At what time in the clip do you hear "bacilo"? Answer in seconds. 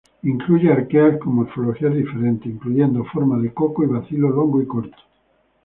3.87-4.29